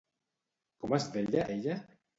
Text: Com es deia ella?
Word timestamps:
Com 0.85 0.97
es 0.99 1.07
deia 1.19 1.47
ella? 1.59 1.81